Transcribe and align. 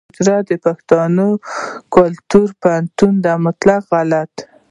حجره 0.15 0.41
د 0.49 0.51
پښتنو 0.65 1.27
کلتوري 1.95 2.53
پوهنتون 2.61 3.13
دی. 3.25 3.31